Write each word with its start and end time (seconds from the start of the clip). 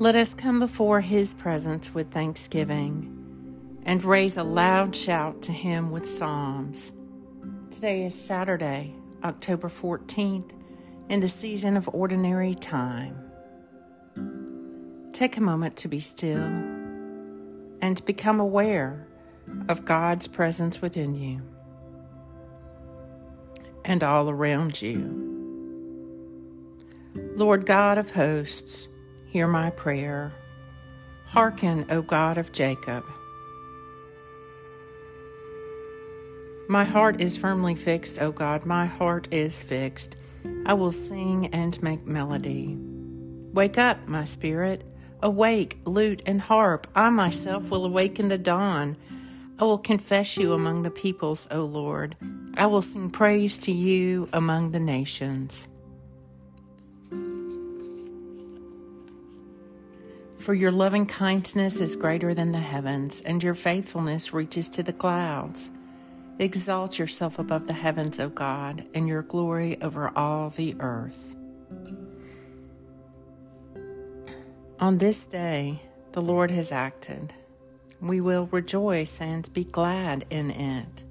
Let 0.00 0.16
us 0.16 0.32
come 0.32 0.60
before 0.60 1.02
his 1.02 1.34
presence 1.34 1.92
with 1.92 2.10
thanksgiving 2.10 3.82
and 3.84 4.02
raise 4.02 4.38
a 4.38 4.42
loud 4.42 4.96
shout 4.96 5.42
to 5.42 5.52
him 5.52 5.90
with 5.90 6.08
psalms. 6.08 6.92
Today 7.70 8.06
is 8.06 8.14
Saturday, 8.14 8.94
October 9.22 9.68
14th, 9.68 10.52
in 11.10 11.20
the 11.20 11.28
season 11.28 11.76
of 11.76 11.86
ordinary 11.92 12.54
time. 12.54 13.14
Take 15.12 15.36
a 15.36 15.42
moment 15.42 15.76
to 15.76 15.88
be 15.88 16.00
still 16.00 16.48
and 17.82 18.02
become 18.06 18.40
aware 18.40 19.06
of 19.68 19.84
God's 19.84 20.28
presence 20.28 20.80
within 20.80 21.14
you 21.14 21.42
and 23.84 24.02
all 24.02 24.30
around 24.30 24.80
you. 24.80 25.26
Lord 27.36 27.66
God 27.66 27.98
of 27.98 28.12
hosts, 28.12 28.88
hear 29.30 29.46
my 29.46 29.70
prayer. 29.70 30.32
Hearken, 31.26 31.86
O 31.88 32.02
God 32.02 32.36
of 32.36 32.50
Jacob. 32.50 33.04
My 36.68 36.82
heart 36.82 37.20
is 37.20 37.36
firmly 37.36 37.76
fixed, 37.76 38.20
O 38.20 38.32
God, 38.32 38.66
my 38.66 38.86
heart 38.86 39.28
is 39.30 39.62
fixed. 39.62 40.16
I 40.66 40.74
will 40.74 40.90
sing 40.90 41.46
and 41.54 41.80
make 41.80 42.06
melody. 42.06 42.76
Wake 43.52 43.78
up, 43.78 44.08
my 44.08 44.24
spirit. 44.24 44.84
Awake, 45.22 45.78
lute 45.84 46.22
and 46.26 46.40
harp. 46.40 46.88
I 46.96 47.10
myself 47.10 47.70
will 47.70 47.84
awaken 47.84 48.28
the 48.28 48.38
dawn. 48.38 48.96
I 49.60 49.64
will 49.64 49.78
confess 49.78 50.36
you 50.36 50.54
among 50.54 50.82
the 50.82 50.90
peoples, 50.90 51.46
O 51.52 51.60
Lord. 51.60 52.16
I 52.56 52.66
will 52.66 52.82
sing 52.82 53.10
praise 53.10 53.58
to 53.58 53.72
you 53.72 54.28
among 54.32 54.72
the 54.72 54.80
nations. 54.80 55.68
For 60.40 60.54
your 60.54 60.72
loving 60.72 61.04
kindness 61.04 61.80
is 61.80 61.96
greater 61.96 62.32
than 62.32 62.50
the 62.50 62.58
heavens, 62.58 63.20
and 63.20 63.42
your 63.42 63.52
faithfulness 63.52 64.32
reaches 64.32 64.70
to 64.70 64.82
the 64.82 64.92
clouds. 64.92 65.70
Exalt 66.38 66.98
yourself 66.98 67.38
above 67.38 67.66
the 67.66 67.74
heavens, 67.74 68.18
O 68.18 68.30
God, 68.30 68.88
and 68.94 69.06
your 69.06 69.20
glory 69.20 69.80
over 69.82 70.10
all 70.16 70.48
the 70.48 70.74
earth. 70.80 71.36
On 74.78 74.96
this 74.96 75.26
day, 75.26 75.82
the 76.12 76.22
Lord 76.22 76.50
has 76.50 76.72
acted. 76.72 77.34
We 78.00 78.22
will 78.22 78.46
rejoice 78.46 79.20
and 79.20 79.52
be 79.52 79.64
glad 79.64 80.24
in 80.30 80.50
it. 80.50 81.04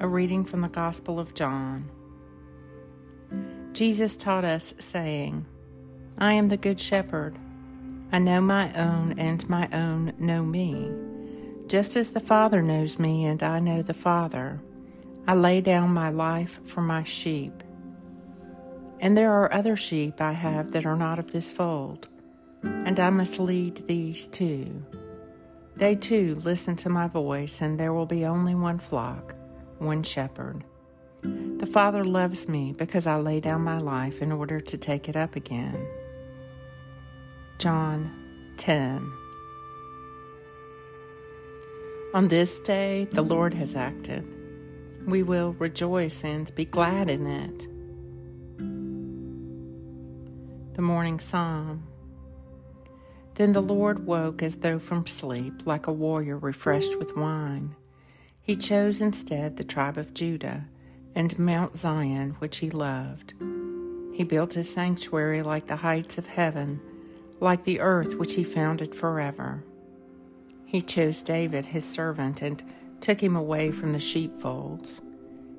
A 0.00 0.08
reading 0.08 0.44
from 0.44 0.62
the 0.62 0.68
Gospel 0.68 1.20
of 1.20 1.34
John. 1.34 1.88
Jesus 3.72 4.16
taught 4.16 4.44
us, 4.44 4.74
saying, 4.80 5.46
I 6.18 6.32
am 6.32 6.48
the 6.48 6.56
Good 6.56 6.80
Shepherd. 6.80 7.36
I 8.10 8.18
know 8.20 8.40
my 8.40 8.72
own, 8.72 9.18
and 9.18 9.46
my 9.50 9.68
own 9.70 10.14
know 10.18 10.42
me. 10.42 10.90
Just 11.66 11.94
as 11.94 12.10
the 12.10 12.20
Father 12.20 12.62
knows 12.62 12.98
me, 12.98 13.26
and 13.26 13.42
I 13.42 13.60
know 13.60 13.82
the 13.82 13.92
Father, 13.92 14.62
I 15.28 15.34
lay 15.34 15.60
down 15.60 15.90
my 15.90 16.08
life 16.08 16.58
for 16.64 16.80
my 16.80 17.02
sheep. 17.02 17.62
And 18.98 19.14
there 19.14 19.30
are 19.30 19.52
other 19.52 19.76
sheep 19.76 20.22
I 20.22 20.32
have 20.32 20.72
that 20.72 20.86
are 20.86 20.96
not 20.96 21.18
of 21.18 21.32
this 21.32 21.52
fold, 21.52 22.08
and 22.62 22.98
I 22.98 23.10
must 23.10 23.38
lead 23.38 23.86
these 23.86 24.26
too. 24.26 24.86
They 25.76 25.94
too 25.96 26.36
listen 26.36 26.76
to 26.76 26.88
my 26.88 27.08
voice, 27.08 27.60
and 27.60 27.78
there 27.78 27.92
will 27.92 28.06
be 28.06 28.24
only 28.24 28.54
one 28.54 28.78
flock, 28.78 29.34
one 29.76 30.02
shepherd. 30.02 30.64
The 31.22 31.66
Father 31.70 32.06
loves 32.06 32.48
me 32.48 32.72
because 32.72 33.06
I 33.06 33.16
lay 33.16 33.40
down 33.40 33.60
my 33.60 33.78
life 33.78 34.22
in 34.22 34.32
order 34.32 34.62
to 34.62 34.78
take 34.78 35.10
it 35.10 35.16
up 35.16 35.36
again. 35.36 35.86
John 37.58 38.12
10. 38.58 39.12
On 42.12 42.28
this 42.28 42.58
day 42.58 43.06
the 43.10 43.22
Lord 43.22 43.54
has 43.54 43.74
acted. 43.74 44.26
We 45.06 45.22
will 45.22 45.54
rejoice 45.54 46.22
and 46.22 46.54
be 46.54 46.66
glad 46.66 47.08
in 47.08 47.26
it. 47.26 47.58
The 50.74 50.82
Morning 50.82 51.18
Psalm. 51.18 51.84
Then 53.34 53.52
the 53.52 53.62
Lord 53.62 54.06
woke 54.06 54.42
as 54.42 54.56
though 54.56 54.78
from 54.78 55.06
sleep, 55.06 55.66
like 55.66 55.86
a 55.86 55.92
warrior 55.92 56.36
refreshed 56.36 56.98
with 56.98 57.16
wine. 57.16 57.74
He 58.42 58.54
chose 58.54 59.00
instead 59.00 59.56
the 59.56 59.64
tribe 59.64 59.96
of 59.96 60.12
Judah 60.12 60.66
and 61.14 61.38
Mount 61.38 61.78
Zion, 61.78 62.36
which 62.38 62.58
he 62.58 62.68
loved. 62.68 63.32
He 64.12 64.24
built 64.24 64.54
his 64.54 64.72
sanctuary 64.72 65.42
like 65.42 65.68
the 65.68 65.76
heights 65.76 66.18
of 66.18 66.26
heaven 66.26 66.80
like 67.40 67.64
the 67.64 67.80
earth 67.80 68.14
which 68.16 68.34
he 68.34 68.44
founded 68.44 68.94
forever. 68.94 69.64
He 70.64 70.82
chose 70.82 71.22
David, 71.22 71.66
his 71.66 71.84
servant, 71.84 72.42
and 72.42 72.62
took 73.00 73.22
him 73.22 73.36
away 73.36 73.70
from 73.70 73.92
the 73.92 74.00
sheepfolds. 74.00 75.00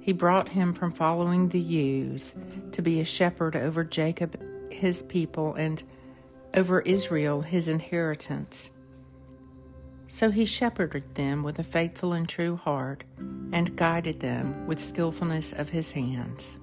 He 0.00 0.12
brought 0.12 0.50
him 0.50 0.72
from 0.72 0.92
following 0.92 1.48
the 1.48 1.60
ewes 1.60 2.34
to 2.72 2.82
be 2.82 3.00
a 3.00 3.04
shepherd 3.04 3.56
over 3.56 3.84
Jacob, 3.84 4.40
his 4.72 5.02
people, 5.02 5.54
and 5.54 5.82
over 6.54 6.80
Israel, 6.80 7.42
his 7.42 7.68
inheritance. 7.68 8.70
So 10.08 10.30
he 10.30 10.44
shepherded 10.44 11.14
them 11.14 11.42
with 11.42 11.58
a 11.58 11.64
faithful 11.64 12.12
and 12.12 12.28
true 12.28 12.56
heart, 12.56 13.04
and 13.18 13.76
guided 13.76 14.20
them 14.20 14.66
with 14.66 14.80
skillfulness 14.80 15.52
of 15.52 15.70
his 15.70 15.92
hands. 15.92 16.58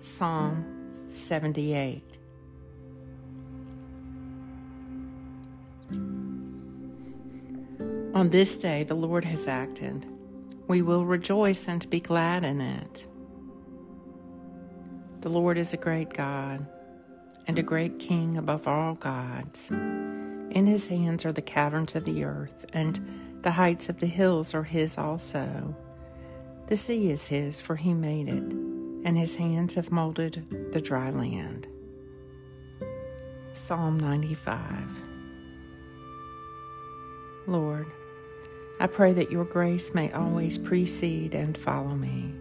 Psalm 0.00 0.64
78 1.10 2.19
On 8.20 8.28
this 8.28 8.58
day 8.58 8.84
the 8.84 8.94
Lord 8.94 9.24
has 9.24 9.48
acted. 9.48 10.04
We 10.68 10.82
will 10.82 11.06
rejoice 11.06 11.66
and 11.66 11.88
be 11.88 12.00
glad 12.00 12.44
in 12.44 12.60
it. 12.60 13.08
The 15.22 15.30
Lord 15.30 15.56
is 15.56 15.72
a 15.72 15.78
great 15.78 16.12
God 16.12 16.66
and 17.46 17.58
a 17.58 17.62
great 17.62 17.98
King 17.98 18.36
above 18.36 18.68
all 18.68 18.96
gods. 18.96 19.70
In 19.70 20.66
his 20.66 20.86
hands 20.86 21.24
are 21.24 21.32
the 21.32 21.40
caverns 21.40 21.96
of 21.96 22.04
the 22.04 22.24
earth, 22.24 22.66
and 22.74 23.40
the 23.40 23.52
heights 23.52 23.88
of 23.88 24.00
the 24.00 24.06
hills 24.06 24.52
are 24.52 24.64
his 24.64 24.98
also. 24.98 25.74
The 26.66 26.76
sea 26.76 27.08
is 27.08 27.26
his, 27.26 27.58
for 27.62 27.76
he 27.76 27.94
made 27.94 28.28
it, 28.28 28.52
and 28.52 29.16
his 29.16 29.36
hands 29.36 29.72
have 29.76 29.90
molded 29.90 30.72
the 30.72 30.82
dry 30.82 31.08
land. 31.08 31.68
Psalm 33.54 33.98
95 33.98 35.04
Lord, 37.46 37.90
I 38.80 38.86
pray 38.86 39.12
that 39.12 39.30
your 39.30 39.44
grace 39.44 39.94
may 39.94 40.10
always 40.10 40.56
precede 40.56 41.34
and 41.34 41.54
follow 41.54 41.94
me, 41.94 42.32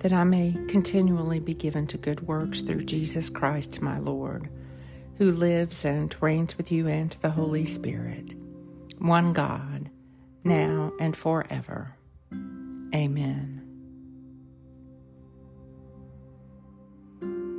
that 0.00 0.12
I 0.12 0.24
may 0.24 0.52
continually 0.66 1.38
be 1.38 1.54
given 1.54 1.86
to 1.86 1.96
good 1.96 2.26
works 2.26 2.60
through 2.60 2.84
Jesus 2.86 3.30
Christ 3.30 3.80
my 3.80 4.00
Lord, 4.00 4.48
who 5.18 5.30
lives 5.30 5.84
and 5.84 6.12
reigns 6.20 6.58
with 6.58 6.72
you 6.72 6.88
and 6.88 7.12
the 7.12 7.30
Holy 7.30 7.66
Spirit, 7.66 8.34
one 8.98 9.32
God, 9.32 9.90
now 10.42 10.92
and 10.98 11.16
forever. 11.16 11.94
Amen. 12.92 13.60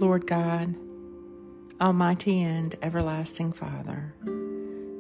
Lord 0.02 0.28
God, 0.28 0.76
Almighty 1.80 2.42
and 2.42 2.76
everlasting 2.82 3.54
Father, 3.54 4.14